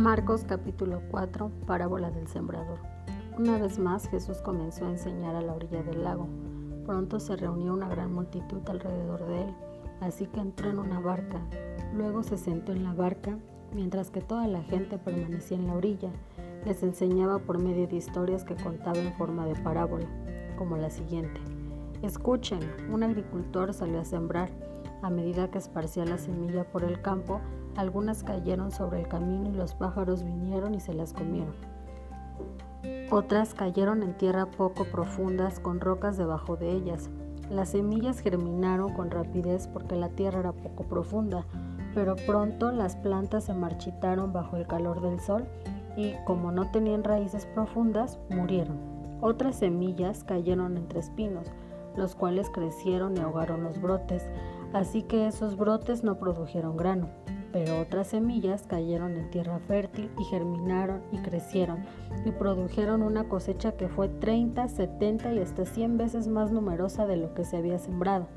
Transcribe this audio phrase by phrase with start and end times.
[0.00, 2.78] Marcos capítulo 4, parábola del sembrador.
[3.38, 6.26] Una vez más Jesús comenzó a enseñar a la orilla del lago.
[6.86, 9.54] Pronto se reunió una gran multitud alrededor de él,
[10.00, 11.42] así que entró en una barca.
[11.94, 13.36] Luego se sentó en la barca,
[13.74, 16.10] mientras que toda la gente permanecía en la orilla.
[16.64, 20.06] Les enseñaba por medio de historias que contaba en forma de parábola,
[20.56, 21.42] como la siguiente.
[22.00, 22.60] Escuchen,
[22.90, 24.48] un agricultor salió a sembrar.
[25.02, 27.42] A medida que esparcía la semilla por el campo,
[27.80, 31.54] algunas cayeron sobre el camino y los pájaros vinieron y se las comieron.
[33.10, 37.08] Otras cayeron en tierra poco profundas con rocas debajo de ellas.
[37.50, 41.46] Las semillas germinaron con rapidez porque la tierra era poco profunda,
[41.94, 45.48] pero pronto las plantas se marchitaron bajo el calor del sol
[45.96, 48.78] y, como no tenían raíces profundas, murieron.
[49.22, 51.46] Otras semillas cayeron entre espinos,
[51.96, 54.22] los cuales crecieron y ahogaron los brotes,
[54.74, 57.08] así que esos brotes no produjeron grano
[57.52, 61.84] pero otras semillas cayeron en tierra fértil y germinaron y crecieron
[62.24, 67.16] y produjeron una cosecha que fue 30, 70 y hasta 100 veces más numerosa de
[67.16, 68.28] lo que se había sembrado.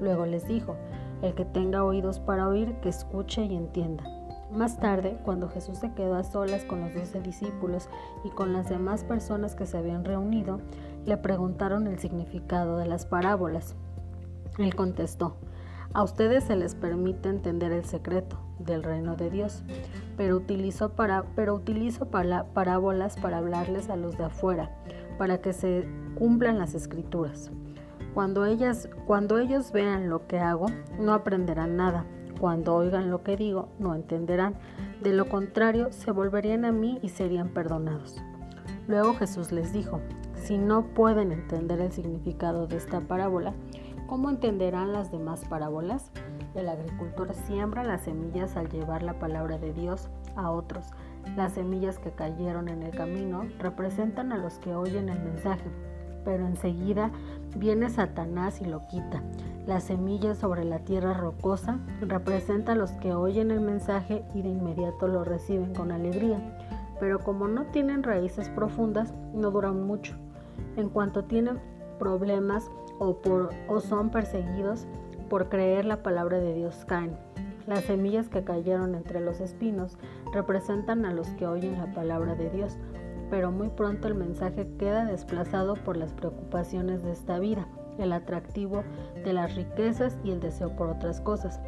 [0.00, 0.76] Luego les dijo,
[1.22, 4.04] el que tenga oídos para oír, que escuche y entienda.
[4.52, 7.88] Más tarde, cuando Jesús se quedó a solas con los doce discípulos
[8.24, 10.60] y con las demás personas que se habían reunido,
[11.04, 13.74] le preguntaron el significado de las parábolas.
[14.58, 15.36] Él contestó,
[15.92, 19.62] a ustedes se les permite entender el secreto del reino de Dios,
[20.16, 24.70] pero utilizo, para, pero utilizo parábolas para hablarles a los de afuera,
[25.18, 27.50] para que se cumplan las escrituras.
[28.14, 30.66] Cuando, ellas, cuando ellos vean lo que hago,
[30.98, 32.06] no aprenderán nada.
[32.40, 34.54] Cuando oigan lo que digo, no entenderán.
[35.02, 38.16] De lo contrario, se volverían a mí y serían perdonados.
[38.88, 40.00] Luego Jesús les dijo,
[40.34, 43.52] si no pueden entender el significado de esta parábola,
[44.06, 46.12] ¿Cómo entenderán las demás parábolas?
[46.54, 50.86] El agricultor siembra las semillas al llevar la palabra de Dios a otros.
[51.36, 55.68] Las semillas que cayeron en el camino representan a los que oyen el mensaje,
[56.24, 57.10] pero enseguida
[57.56, 59.24] viene Satanás y lo quita.
[59.66, 64.50] Las semillas sobre la tierra rocosa representan a los que oyen el mensaje y de
[64.50, 66.38] inmediato lo reciben con alegría,
[67.00, 70.14] pero como no tienen raíces profundas, no duran mucho.
[70.76, 71.58] En cuanto tienen
[71.98, 74.86] problemas o, son perseguidos
[75.28, 77.16] por creer la palabra de Dios caen.
[77.66, 79.98] Las semillas que cayeron entre los espinos
[80.32, 82.78] representan a los que oyen la palabra de Dios,
[83.28, 87.66] pero muy pronto el mensaje queda desplazado por las preocupaciones de esta vida,
[87.98, 88.84] el atractivo
[89.24, 91.60] de las riquezas y el deseo por otras cosas.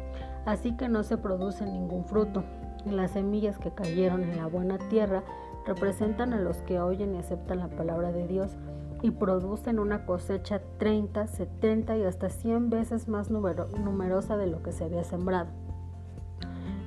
[0.45, 2.43] Así que no se produce ningún fruto.
[2.85, 5.23] Las semillas que cayeron en la buena tierra
[5.65, 8.57] representan a los que oyen y aceptan la palabra de Dios,
[9.01, 14.71] y producen una cosecha 30, 70 y hasta 100 veces más numerosa de lo que
[14.71, 15.49] se había sembrado.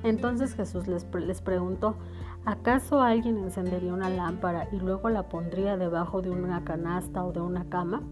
[0.03, 1.97] Entonces Jesús les, les preguntó,
[2.45, 7.41] ¿acaso alguien encendería una lámpara y luego la pondría debajo de una canasta o de
[7.41, 8.03] una cama?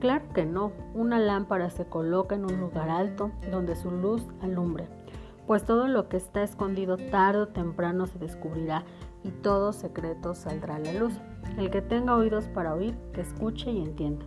[0.00, 4.86] Claro que no, una lámpara se coloca en un lugar alto donde su luz alumbre,
[5.46, 8.84] pues todo lo que está escondido tarde o temprano se descubrirá
[9.22, 11.14] y todo secreto saldrá a la luz.
[11.56, 14.24] El que tenga oídos para oír, que escuche y entienda.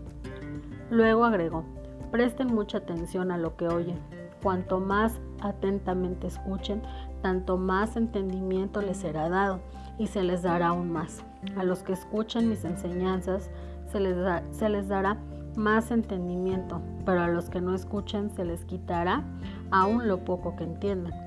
[0.90, 1.66] Luego agregó,
[2.12, 4.00] presten mucha atención a lo que oyen.
[4.42, 6.82] Cuanto más atentamente escuchen,
[7.22, 9.60] tanto más entendimiento les será dado
[9.98, 11.24] y se les dará aún más.
[11.58, 13.50] A los que escuchen mis enseñanzas
[13.92, 15.18] se les, dará
[15.56, 19.24] más entendimiento, pero a los que no escuchen se les quitará
[19.72, 21.27] aún lo poco que entiendan.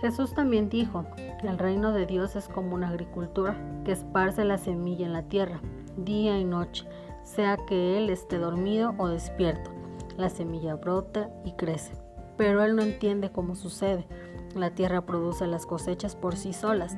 [0.00, 1.04] Jesús también dijo,
[1.42, 5.60] el reino de Dios es como una agricultura que esparce la semilla en la tierra,
[5.96, 6.86] día y noche,
[7.24, 9.72] sea que él esté dormido o despierto.
[10.16, 11.94] La semilla brota y crece,
[12.36, 14.06] pero él no entiende cómo sucede.
[14.54, 16.96] La tierra produce las cosechas por sí solas.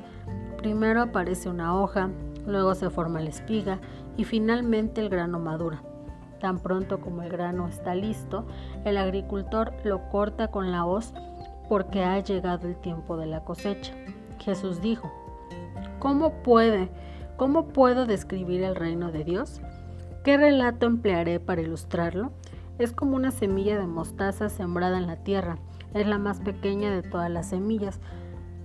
[0.58, 2.10] Primero aparece una hoja,
[2.46, 3.80] luego se forma la espiga
[4.18, 5.82] y finalmente el grano madura.
[6.38, 8.46] Tan pronto como el grano está listo,
[8.84, 11.14] el agricultor lo corta con la hoz
[11.70, 13.94] porque ha llegado el tiempo de la cosecha.
[14.40, 15.08] Jesús dijo,
[16.00, 16.88] ¿cómo puede,
[17.36, 19.62] cómo puedo describir el reino de Dios?
[20.24, 22.32] ¿Qué relato emplearé para ilustrarlo?
[22.80, 25.58] Es como una semilla de mostaza sembrada en la tierra.
[25.94, 28.00] Es la más pequeña de todas las semillas,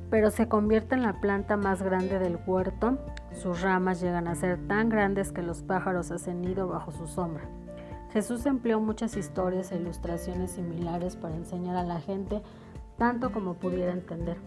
[0.10, 2.98] pero se convierte en la planta más grande del huerto.
[3.34, 7.44] Sus ramas llegan a ser tan grandes que los pájaros hacen nido bajo su sombra.
[8.14, 12.42] Jesús empleó muchas historias e ilustraciones similares para enseñar a la gente
[12.98, 14.38] tanto como pudiera entender.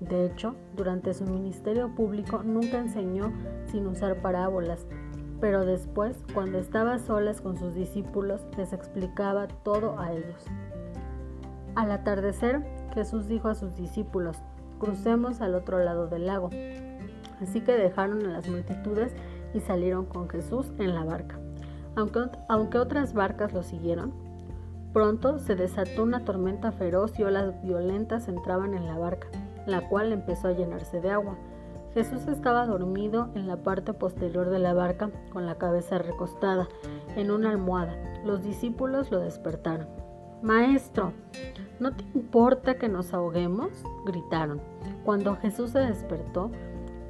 [0.00, 3.32] De hecho, durante su ministerio público nunca enseñó
[3.66, 4.86] sin usar parábolas,
[5.40, 10.44] pero después, cuando estaba solas con sus discípulos, les explicaba todo a ellos.
[11.74, 12.64] Al atardecer,
[12.94, 14.38] Jesús dijo a sus discípulos,
[14.80, 16.50] crucemos al otro lado del lago.
[17.40, 19.14] Así que dejaron a las multitudes
[19.54, 21.38] y salieron con Jesús en la barca.
[21.94, 24.12] Aunque, aunque otras barcas lo siguieron,
[24.92, 29.28] pronto se desató una tormenta feroz y olas violentas entraban en la barca,
[29.66, 31.36] la cual empezó a llenarse de agua.
[31.94, 36.68] Jesús estaba dormido en la parte posterior de la barca con la cabeza recostada
[37.16, 37.96] en una almohada.
[38.24, 39.88] Los discípulos lo despertaron.
[40.42, 41.12] Maestro,
[41.80, 43.70] ¿no te importa que nos ahoguemos?
[44.06, 44.60] gritaron.
[45.04, 46.52] Cuando Jesús se despertó,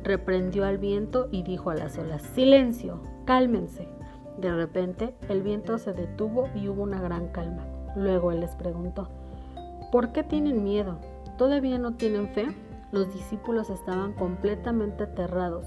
[0.03, 3.98] reprendió al viento y dijo a las olas, Silencio, cálmense.
[4.39, 7.67] De repente el viento se detuvo y hubo una gran calma.
[7.97, 9.09] Luego él les preguntó,
[9.91, 10.99] ¿por qué tienen miedo?
[11.37, 12.47] ¿Todavía no tienen fe?
[12.93, 15.67] Los discípulos estaban completamente aterrados.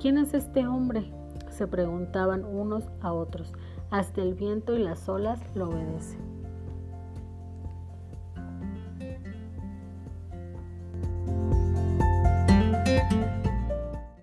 [0.00, 1.12] ¿Quién es este hombre?
[1.50, 3.52] se preguntaban unos a otros.
[3.90, 6.37] Hasta el viento y las olas lo obedecen.